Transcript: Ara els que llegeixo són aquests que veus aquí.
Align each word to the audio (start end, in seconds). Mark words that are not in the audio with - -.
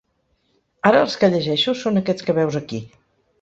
Ara 0.89 1.01
els 1.07 1.17
que 1.23 1.29
llegeixo 1.33 1.75
són 1.83 2.01
aquests 2.01 2.27
que 2.31 2.37
veus 2.39 2.59
aquí. 2.63 2.81